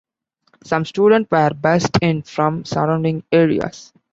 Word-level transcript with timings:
Some 0.63 0.85
students 0.85 1.29
were 1.29 1.51
bussed 1.53 1.99
in 2.01 2.23
from 2.23 2.65
surrounding 2.65 3.23
areas. 3.31 3.93